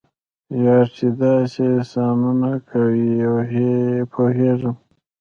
[0.63, 3.07] یار چې داسې احسانونه کوي
[4.13, 4.75] پوهیږم.